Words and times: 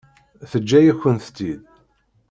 Teǧǧa-yakent-tt-id. 0.51 1.61